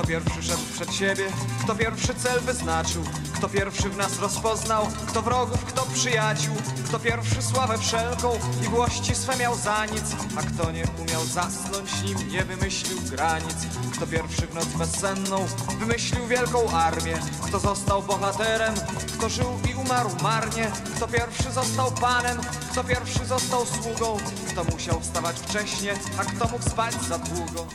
[0.00, 1.24] Kto pierwszy szedł przed siebie,
[1.64, 6.54] kto pierwszy cel wyznaczył, kto pierwszy w nas rozpoznał, kto wrogów, kto przyjaciół,
[6.86, 10.02] kto pierwszy sławę wszelką i włości swe miał za nic,
[10.38, 13.56] a kto nie umiał zasnąć, nim nie wymyślił granic,
[13.92, 15.46] kto pierwszy w noc bezsenną
[15.78, 18.74] wymyślił wielką armię, kto został bohaterem,
[19.18, 22.38] kto żył i umarł marnie, kto pierwszy został panem,
[22.72, 24.16] kto pierwszy został sługą,
[24.48, 27.66] kto musiał wstawać wcześnie, a kto mógł spać za długo.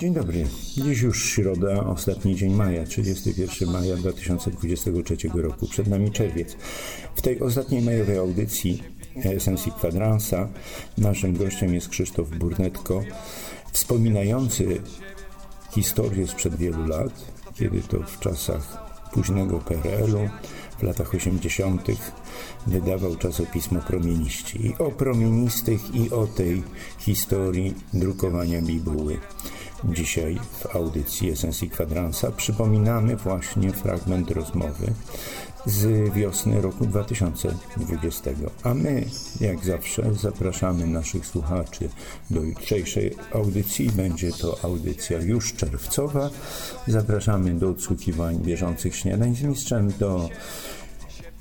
[0.00, 0.46] Dzień dobry.
[0.76, 5.66] Dziś już środa, ostatni dzień maja, 31 maja 2023 roku.
[5.66, 6.56] Przed nami czerwiec.
[7.14, 8.82] W tej ostatniej majowej audycji
[9.24, 10.48] Esencji Kwadransa
[10.98, 13.02] naszym gościem jest Krzysztof Burnetko,
[13.72, 14.80] wspominający
[15.70, 17.12] historię sprzed wielu lat,
[17.54, 20.28] kiedy to w czasach późnego PRL-u,
[20.78, 21.86] w latach 80.
[22.66, 24.66] wydawał czasopismo Promieniści.
[24.66, 26.62] I o promienistych, i o tej
[26.98, 29.18] historii drukowania bibuły.
[29.84, 34.92] Dzisiaj w audycji Esencji Kwadransa przypominamy właśnie fragment rozmowy
[35.66, 38.30] z wiosny roku 2020.
[38.62, 39.04] A my,
[39.40, 41.88] jak zawsze, zapraszamy naszych słuchaczy
[42.30, 43.90] do jutrzejszej audycji.
[43.90, 46.30] Będzie to audycja już czerwcowa.
[46.86, 50.28] Zapraszamy do odsłuchiwań bieżących śniadań z mistrzem, do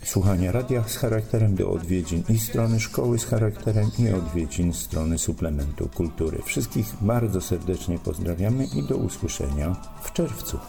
[0.06, 5.89] słuchania radia z charakterem, do odwiedzin i strony szkoły z charakterem i odwiedzin strony suplementu
[5.89, 6.42] kultury.
[6.45, 10.59] Wszystkich bardzo serdecznie pozdrawiamy i do usłyszenia w czerwcu.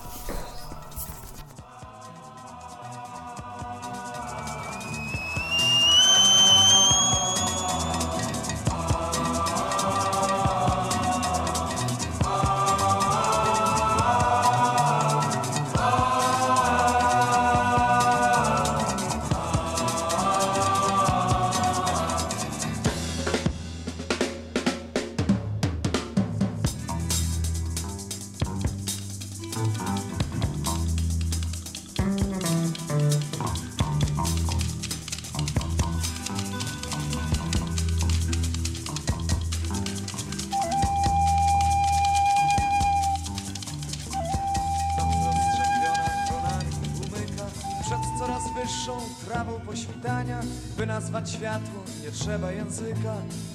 [50.87, 53.15] Nazwać światło, nie trzeba języka,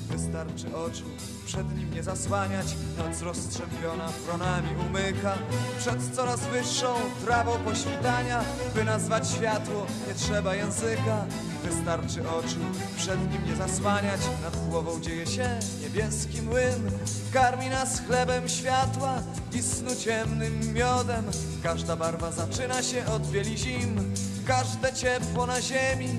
[0.10, 1.04] wystarczy oczu,
[1.46, 2.68] przed nim nie zasłaniać,
[2.98, 5.38] noc rozstrzępiona fronami umyka,
[5.80, 6.96] przed coraz wyższą
[7.26, 8.44] trawą poświtania,
[8.76, 11.26] by nazwać światło, nie trzeba języka,
[11.64, 12.60] wystarczy oczu,
[12.98, 16.92] przed nim nie zasłaniać, nad głową dzieje się niebieski młyn,
[17.34, 19.24] karmi nas chlebem światła
[19.54, 21.26] i snu ciemnym miodem,
[21.64, 24.14] każda barwa zaczyna się od bieli zim,
[24.51, 26.09] każde ciepło na ziemi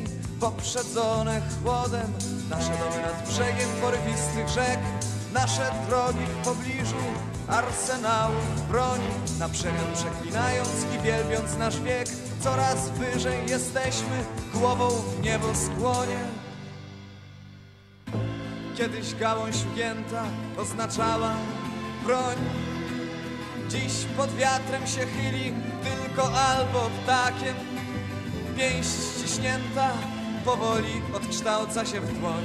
[0.41, 2.13] poprzedzone chłodem.
[2.51, 4.79] Nasze domy nad brzegiem porywistych rzek
[5.33, 7.03] Nasze drogi w pobliżu
[7.49, 9.09] arsenałów broni.
[9.39, 12.09] Na przemian przeklinając i wielbiąc nasz wiek
[12.41, 16.25] Coraz wyżej jesteśmy, głową w niebo skłonie.
[18.77, 20.25] Kiedyś gałąź ugięta
[20.59, 21.35] oznaczała
[22.05, 22.37] broń.
[23.69, 25.53] Dziś pod wiatrem się chyli
[25.85, 27.55] tylko albo ptakiem
[28.57, 29.91] Pięść ściśnięta
[30.45, 32.45] powoli odkształca się w dłoń.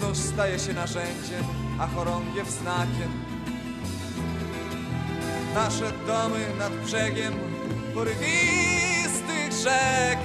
[0.00, 1.44] Nóż staje się narzędziem,
[1.80, 3.24] a chorągiew znakiem.
[5.54, 7.34] Nasze domy nad brzegiem
[7.94, 10.18] porywistych rzek,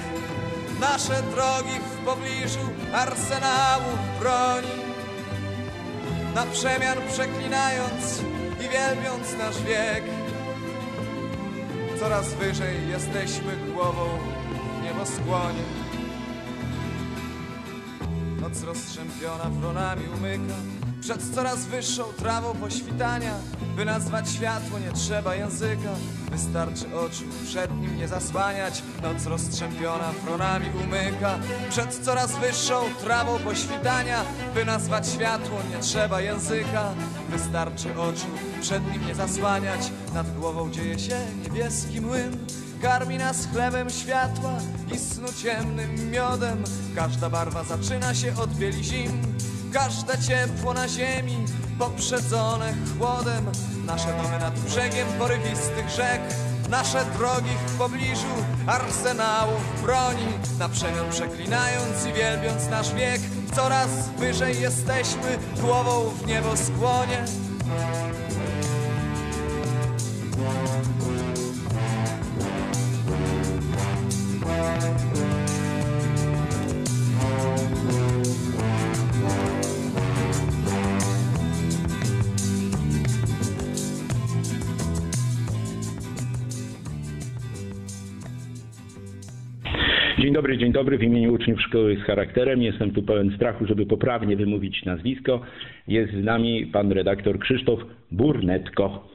[0.80, 4.86] nasze drogi w pobliżu arsenału broni.
[6.34, 8.20] Na przemian przeklinając
[8.60, 10.04] i wielbiąc nasz wiek,
[12.00, 14.18] coraz wyżej jesteśmy głową
[14.82, 15.62] nieboskłonie.
[18.40, 20.54] Noc rozstrzępiona wronami umyka
[21.06, 23.34] Przed coraz wyższą trawą poświtania
[23.76, 25.90] By nazwać światło nie trzeba języka.
[26.30, 31.38] Wystarczy oczu przed nim nie zasłaniać Noc rozstrzępiona wronami umyka.
[31.70, 34.22] Przed coraz wyższą trawą poświtania
[34.54, 36.94] By nazwać światło nie trzeba języka.
[37.30, 38.26] Wystarczy oczu
[38.60, 39.80] przed nim nie zasłaniać
[40.14, 42.38] Nad głową dzieje się niebieski młyn
[42.82, 44.58] Karmi nas chlebem światła
[44.94, 46.64] i snu ciemnym miodem.
[46.94, 49.36] Każda barwa zaczyna się od bieli zim
[49.76, 51.36] Każde ciepło na ziemi
[51.78, 53.46] poprzedzone chłodem.
[53.86, 56.20] Nasze domy nad brzegiem porywistych rzek
[56.70, 58.34] Nasze drogi w pobliżu
[58.66, 60.26] arsenałów broni.
[60.58, 63.20] Na przemian przeklinając i wielbiąc nasz wiek
[63.56, 67.24] Coraz wyżej jesteśmy, głową w niebo skłonie
[90.36, 90.98] dobry, dzień dobry.
[90.98, 95.40] W imieniu uczniów szkoły z charakterem jestem tu pełen strachu, żeby poprawnie wymówić nazwisko.
[95.88, 97.80] Jest z nami pan redaktor Krzysztof
[98.10, 99.08] Burnetko.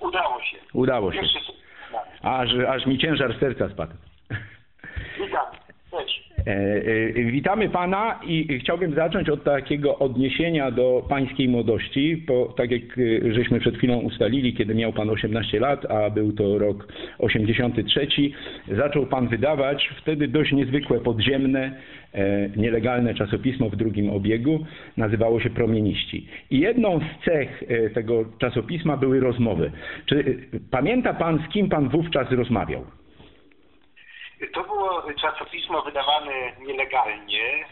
[0.00, 0.56] Udało się.
[0.72, 1.20] Udało się.
[2.22, 3.92] Aż, aż mi ciężar serca spadł.
[7.14, 13.32] Witamy pana i chciałbym zacząć od takiego odniesienia do pańskiej młodości, bo tak jak e,
[13.32, 18.06] żeśmy przed chwilą ustalili, kiedy miał pan 18 lat, a był to rok 83,
[18.68, 21.72] zaczął pan wydawać wtedy dość niezwykłe, podziemne,
[22.14, 24.66] e, nielegalne czasopismo w drugim obiegu,
[24.96, 26.26] nazywało się Promieniści.
[26.50, 29.70] I jedną z cech e, tego czasopisma były rozmowy.
[30.06, 30.24] Czy e,
[30.70, 32.99] pamięta pan, z kim pan wówczas rozmawiał?
[34.48, 37.64] To było czasopismo wydawane nielegalnie,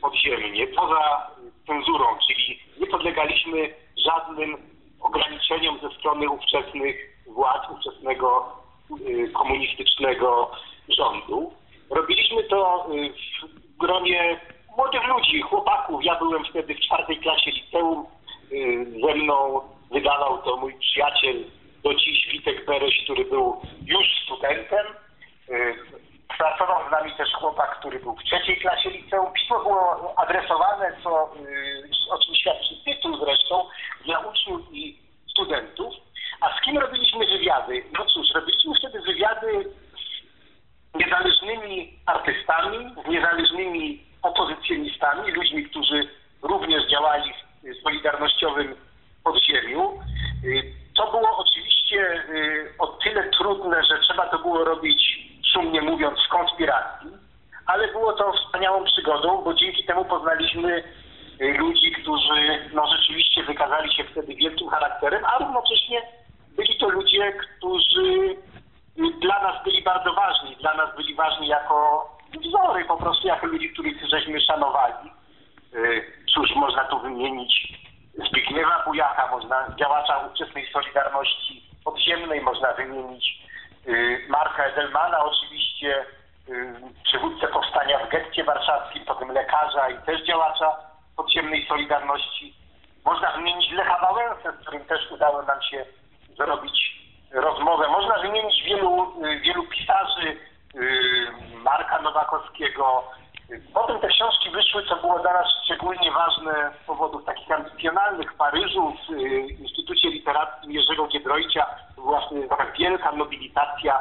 [0.00, 1.30] podziemnie, poza
[1.66, 3.74] cenzurą, czyli nie podlegaliśmy
[4.04, 4.56] żadnym
[5.00, 8.52] ograniczeniom ze strony ówczesnych władz, ówczesnego
[9.08, 10.50] y, komunistycznego
[10.88, 11.52] rządu.
[11.90, 13.12] Robiliśmy to y,
[13.74, 14.40] w gronie
[14.76, 16.04] młodych ludzi, chłopaków.
[16.04, 18.06] Ja byłem wtedy w czwartej klasie liceum.
[18.52, 19.60] Y, Ze mną
[19.92, 21.44] wydawał to mój przyjaciel
[21.82, 24.86] do dziś Witek Bereś, który był już studentem.
[26.32, 29.32] Y, Pracował z nami też chłopak, który był w trzeciej klasie liceum.
[29.32, 33.68] Pismo było adresowane, co, y, o czym świadczy tytuł zresztą,
[34.04, 34.98] dla uczniów i
[35.30, 35.94] studentów.
[36.40, 37.84] A z kim robiliśmy wywiady?
[37.98, 39.74] No cóż, robiliśmy wtedy wywiady
[40.94, 46.08] z niezależnymi artystami, z niezależnymi opozycjonistami, ludźmi, którzy
[46.42, 47.32] również działali
[47.62, 48.74] w solidarnościowym
[49.24, 50.00] podziemiu.
[50.44, 55.18] Y, To było oczywiście y, o tyle trudne, że trzeba to było robić,
[55.52, 57.10] szumnie mówiąc, w konspiracji,
[57.66, 60.84] ale było to wspaniałą przygodą, bo dzięki temu poznaliśmy
[61.40, 64.68] y, ludzi, którzy no, rzeczywiście wykazali się wtedy wielkim
[65.64, 66.02] równocześnie
[66.56, 68.36] byli to ludzie, którzy
[69.22, 70.56] dla nas byli bardzo ważni.
[70.56, 71.93] Dla nas byli ważni jako
[103.50, 108.32] Y, Potem te książki wyszły, co było dla nas szczególnie ważne z powodów takich ambicjonalnych
[108.32, 111.66] w Paryżu, w y, Instytucie Literackim Jerzego Giedroycia.
[112.26, 113.98] Wtedy taka wielka nobilitacja.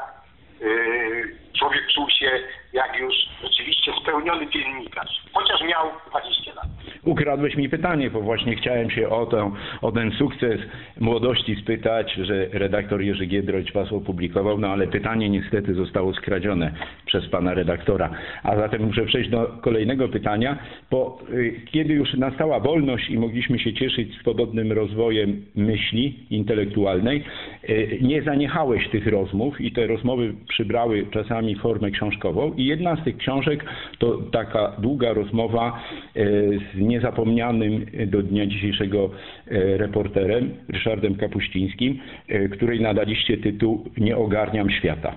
[0.62, 2.40] Y, Człowiek czuł się
[2.74, 3.14] jak już
[3.44, 6.66] rzeczywiście spełniony dziennikarz, chociaż miał 20 lat.
[7.06, 9.52] Ukradłeś mi pytanie, bo właśnie chciałem się o, tę,
[9.82, 10.60] o ten sukces
[11.00, 16.74] młodości spytać, że redaktor Jerzy Giedroyć was opublikował, no ale pytanie niestety zostało skradzione
[17.06, 18.10] przez pana redaktora.
[18.44, 20.58] A zatem muszę przejść do kolejnego pytania,
[20.92, 27.24] bo y, kiedy już nastała wolność i mogliśmy się cieszyć swobodnym rozwojem myśli intelektualnej,
[27.70, 33.04] y, nie zaniechałeś tych rozmów i te rozmowy przybrały czasami formę książkową i jedna z
[33.04, 33.66] tych książek
[34.00, 35.84] to taka długa rozmowa
[36.18, 44.18] y, z niezapomnianym do dnia dzisiejszego e, reporterem Ryszardem Kapuścińskim, e, której nadaliście tytuł Nie
[44.18, 45.12] ogarniam świata.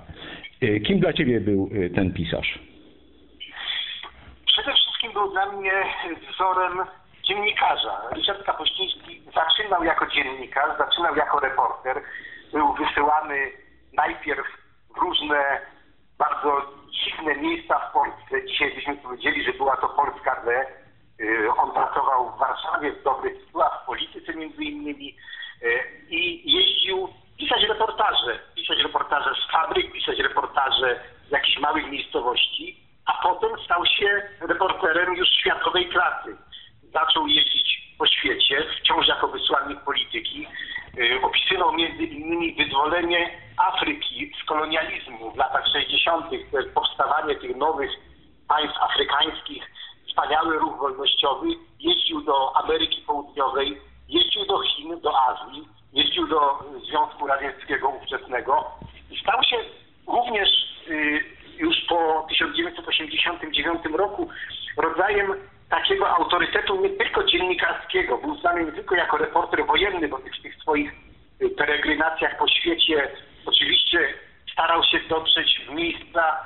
[0.61, 2.59] E, Kim dla ciebie był ten pisarz?
[4.47, 5.73] Przede wszystkim był dla mnie
[6.31, 6.73] wzorem
[7.29, 7.95] dziennikarza.
[8.17, 11.97] Ryszard Kapuściński zaczynał jako dziennikarz, zaczynał jako reporter.
[12.53, 13.39] Był wysyłany
[13.93, 14.47] najpierw
[14.95, 15.61] w różne
[16.19, 16.51] bardzo
[16.91, 18.47] dziwne miejsca w Polsce.
[18.49, 20.67] Dzisiaj byśmy powiedzieli, że była to Polska D.
[21.21, 25.17] Y, On pracował w Warszawie w dobrych tytułach, w polityce między innymi
[25.63, 27.09] y, i jeździł
[27.39, 28.39] pisać reportaże.
[28.55, 35.15] Pisać reportaże z fabryk, pisać reportaże z jakichś małych miejscowości, a potem stał się reporterem
[35.17, 36.37] już światowej klasy.
[36.93, 40.47] Zaczął jeździć po świecie, wciąż jako wysłannik polityki.
[40.99, 47.57] Y, Opisywał między innymi wyzwolenie Afryki z kolonializmu w latach 60., to jest powstawanie tych
[47.57, 47.91] nowych
[48.49, 49.63] państw afrykańskich,
[50.17, 51.47] wspaniały ruch wolnościowy.
[51.81, 58.65] Jeździł do Ameryki Południowej, jeździł do Chin, do Azji, jeździł do Związku Radzieckiego ówczesnego
[59.11, 59.57] i stał się
[60.07, 60.49] również
[60.89, 61.25] y,
[61.59, 64.29] już po 1989 roku
[64.77, 65.35] rodzajem
[65.71, 68.19] takiego autorytetu nie tylko dziennikarskiego.
[68.19, 70.93] Był znany nie tylko jako reporter wojenny, bo w tych swoich
[71.43, 73.11] y, peregrinacjach po świecie
[73.47, 74.15] oczywiście
[74.53, 76.37] starał się dotrzeć w miejsca,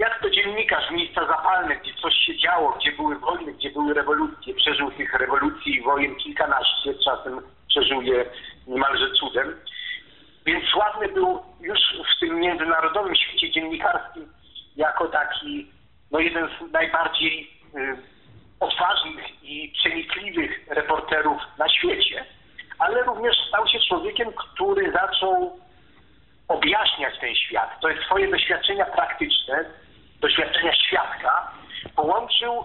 [0.00, 4.54] jak to dziennikarz, miejsca zapalne, gdzie coś się działo, gdzie były wojny, gdzie były rewolucje.
[4.54, 8.24] Przeżył tych rewolucji i wojen kilkanaście, czasem przeżył je
[8.66, 9.60] niemalże cudem.
[10.46, 11.78] Więc sławny był już
[12.16, 14.32] w tym międzynarodowym świecie dziennikarskim
[14.76, 15.66] jako taki
[16.10, 17.96] no jeden z najbardziej y,
[18.60, 22.24] odważnych i przenikliwych reporterów na świecie,
[22.78, 25.60] ale również stał się człowiekiem, który zaczął
[26.48, 27.80] objaśniać ten świat.
[27.80, 29.64] To jest swoje doświadczenia praktyczne,
[30.20, 31.52] doświadczenia świadka,
[31.96, 32.64] połączył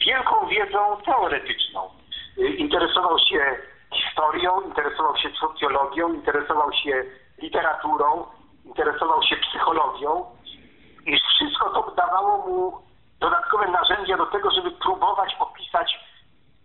[0.00, 1.90] z wielką wiedzą teoretyczną.
[2.38, 3.56] Y, interesował się
[3.94, 7.04] historią, interesował się socjologią, interesował się
[7.38, 8.26] literaturą,
[8.64, 10.24] interesował się psychologią
[11.06, 12.78] i wszystko to dawało mu
[13.20, 16.00] dodatkowe narzędzia do tego, żeby próbować opisać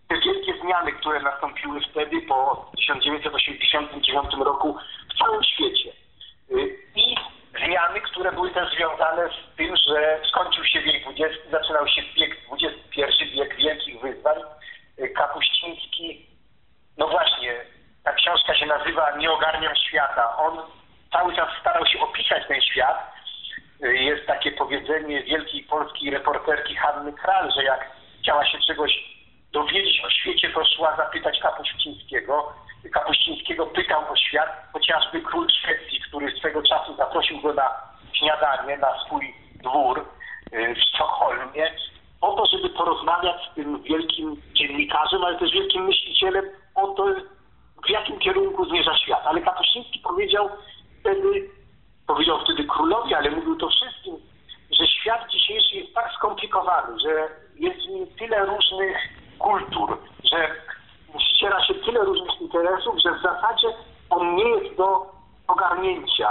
[0.08, 4.78] te wielkie zmiany, które nastąpiły wtedy po 1989 roku
[5.14, 5.92] w całym świecie.
[6.52, 7.16] Y, I
[7.58, 12.38] zmiany, które były też związane z tym, że skończył się wiek XX, zaczynał się wiek
[12.52, 14.38] XXI, wiek wielkich wyzwań.
[15.00, 16.26] Y, Kapuściński,
[16.98, 17.56] no właśnie,
[18.04, 20.38] ta książka się nazywa Nie ogarniam świata.
[20.38, 20.58] On
[21.12, 23.14] cały czas starał się opisać ten świat.
[23.84, 27.92] Y, Jest takie powiedzenie wielkiej polskiej reporterki Hanny Kral, że jak
[28.22, 29.14] chciała się czegoś
[29.52, 32.54] dowiedzieć o świecie, to szła zapytać Kapuścińskiego.
[32.92, 37.70] Kapuścińskiego pytał o świat, chociażby król Szwecji, który swego czasu zaprosił go na
[38.14, 40.06] śniadanie, na swój dwór
[40.54, 41.72] y, w Sztokholmie,
[42.22, 47.06] po to, żeby porozmawiać z tym wielkim dziennikarzem, ale też wielkim myślicielem o to,
[47.86, 49.22] w jakim kierunku zmierza świat.
[49.26, 50.50] Ale Kapuściński powiedział
[51.00, 51.50] wtedy,
[52.08, 54.16] powiedział wtedy królowi, ale mówił to wszystkim,
[54.72, 58.98] że świat dzisiejszy jest tak skomplikowany, że jest w nim tyle różnych
[59.40, 59.98] kultur,
[60.32, 60.56] że
[61.20, 63.68] ściera się tyle różnych interesów, że w zasadzie
[64.10, 65.12] on nie jest do
[65.48, 66.30] ogarnięcia.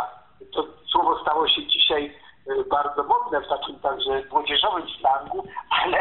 [0.53, 2.15] To słowo stało się dzisiaj
[2.51, 5.45] y, bardzo modne w takim także młodzieżowym slangu,
[5.83, 5.99] ale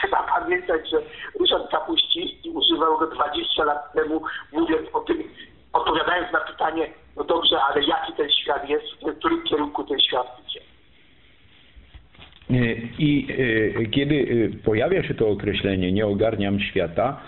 [0.00, 0.96] trzeba pamiętać, że
[1.40, 5.22] Ryszard Kapuściński używał go 20 lat temu, mówiąc o tym,
[5.72, 10.26] odpowiadając na pytanie, no dobrze, ale jaki ten świat jest, w którym kierunku ten świat
[10.46, 10.60] idzie.
[12.98, 13.26] I
[13.80, 17.20] e, kiedy pojawia się to określenie nie ogarniam świata,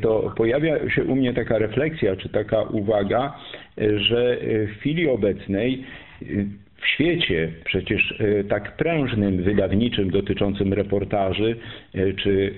[0.00, 3.36] to pojawia się u mnie taka refleksja, czy taka uwaga,
[3.78, 5.84] e, że e, w chwili obecnej
[6.22, 6.26] e,
[6.82, 11.56] w świecie przecież e, tak prężnym, wydawniczym, dotyczącym reportaży,
[11.94, 12.54] e, czy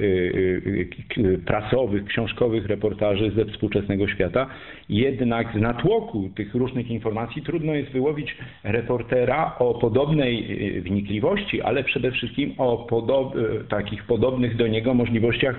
[1.19, 4.47] e, prasowych, książkowych reportaży ze współczesnego świata,
[4.89, 10.45] jednak z natłoku tych różnych informacji trudno jest wyłowić reportera o podobnej
[10.81, 13.35] wnikliwości, ale przede wszystkim o podob,
[13.69, 15.57] takich podobnych do niego możliwościach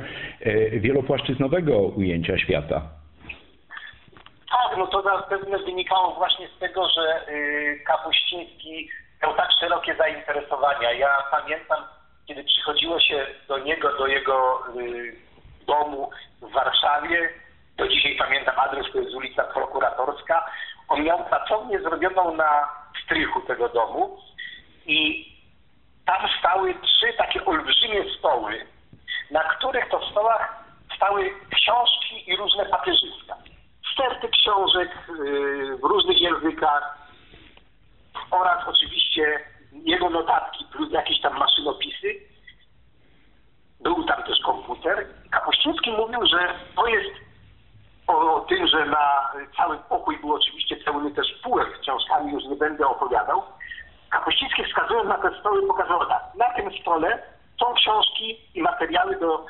[0.82, 3.05] wielopłaszczyznowego ujęcia świata.
[4.56, 8.90] Tak, no to zapewne wynikało właśnie z tego, że y, Kapuściński
[9.24, 10.92] miał tak szerokie zainteresowania.
[10.92, 11.84] Ja pamiętam,
[12.28, 15.16] kiedy przychodziło się do niego, do jego y,
[15.68, 16.10] domu
[16.42, 17.30] w Warszawie,
[17.78, 20.46] do dzisiaj pamiętam adres, to jest ulica Prokuratorska,
[20.88, 22.70] on miał pracownię zrobioną na
[23.04, 24.18] strychu tego domu
[24.86, 25.26] i
[26.06, 28.66] tam stały trzy takie olbrzymie stoły,
[29.32, 30.64] na których to stołach
[30.96, 33.36] stały książki i różne papierzyska
[33.96, 36.98] sterty książek yy, w różnych językach
[38.32, 39.40] oraz oczywiście
[39.72, 42.16] jego notatki plus jakieś tam maszynopisy.
[43.82, 45.08] Był tam też komputer.
[45.32, 47.16] Kapuściński mówił, że to jest
[48.08, 52.44] o, o tym, że na cały pokój był oczywiście pełny też półek z książkami, już
[52.44, 53.44] nie będę opowiadał.
[54.10, 56.24] Kapuściński wskazując na te stoły pokazał tak.
[56.36, 57.24] Na tym stole
[57.60, 59.46] są książki i materiały do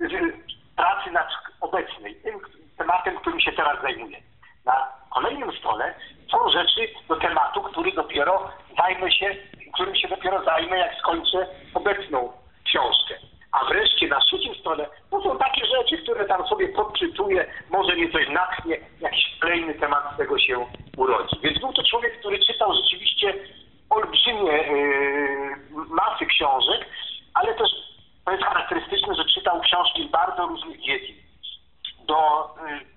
[0.00, 0.32] y,
[0.76, 1.28] pracy nad
[1.60, 2.40] obecnej, tym
[2.78, 4.18] tematem, którym się teraz zajmuję.
[4.64, 5.94] Na kolejnym stole
[6.30, 9.36] są rzeczy do tematu, który dopiero zajmę się,
[9.74, 12.32] którym się dopiero zajmę, jak skończę obecną
[12.64, 13.14] książkę.
[13.52, 18.12] A wreszcie na trzecim stole to są takie rzeczy, które tam sobie podczytuję, może mnie
[18.12, 21.36] coś natchnie, jakiś kolejny temat z tego się urodzi.
[21.42, 23.34] Więc był to człowiek, który czytał rzeczywiście
[23.90, 25.56] olbrzymie yy,
[25.88, 26.86] masy książek,
[27.34, 27.70] ale też
[28.24, 31.16] to jest charakterystyczne, że czytał książki z bardzo różnych dziedzin.
[32.06, 32.89] Do, y,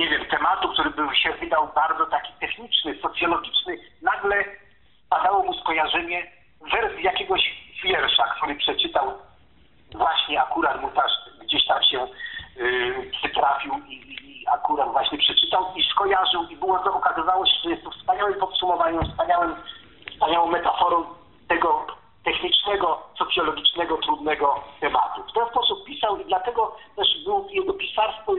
[0.00, 4.44] nie wiem, tematu, który był się wydał bardzo taki techniczny, socjologiczny, nagle
[5.10, 6.32] padało mu skojarzenie
[6.72, 7.40] wersji jakiegoś
[7.84, 9.12] wiersza, który przeczytał
[9.94, 12.06] właśnie akurat mu też gdzieś tam się
[12.56, 13.94] yy, przytrafił i,
[14.40, 18.34] i akurat właśnie przeczytał i skojarzył i było to, okazywało się, że jest to wspaniałym
[18.34, 19.54] podsumowaniem, wspaniałym,
[20.12, 21.04] wspaniałą metaforą
[21.48, 21.86] tego
[22.24, 25.22] technicznego, socjologicznego, trudnego tematu.
[25.30, 28.34] W ten sposób pisał i dlatego też był, jego pisarstwo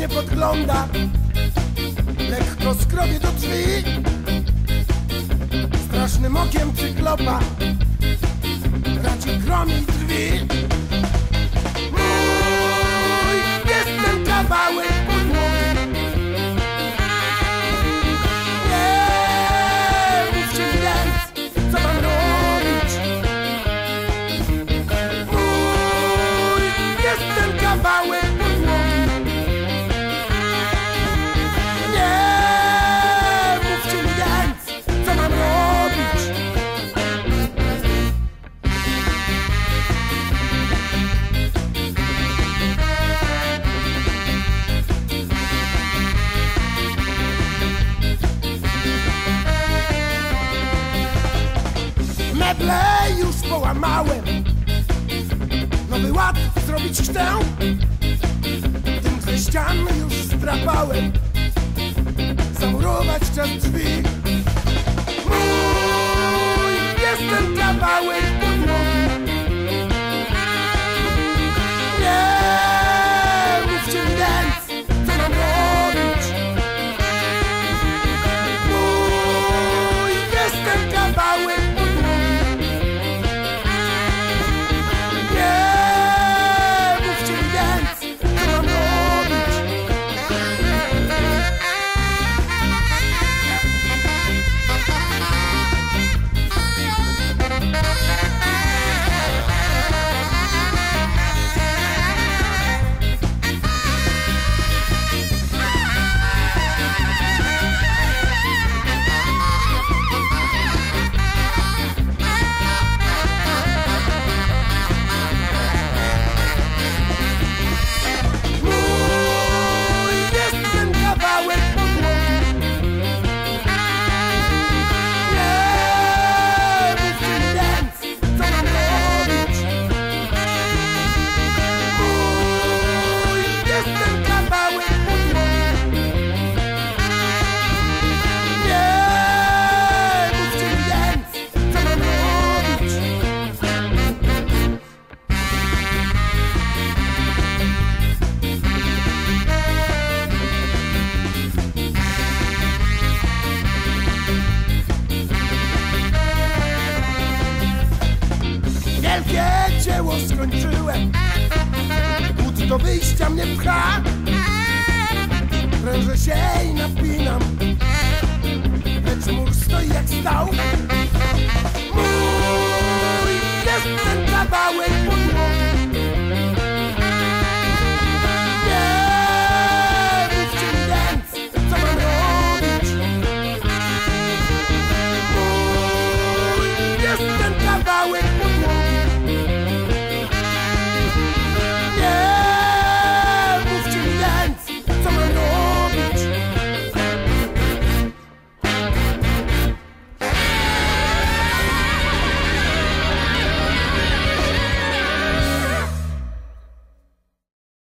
[0.00, 0.88] mnie podgląda.
[2.30, 3.84] Lekko skrobie do drzwi.
[5.88, 7.40] Strasznym okiem cyklopa
[9.02, 10.46] Raczy gromi drzwi.
[11.92, 13.38] Mój
[13.68, 14.89] jest ten kawałek.